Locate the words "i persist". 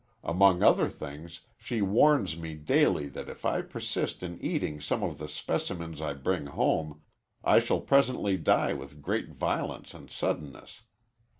3.45-4.23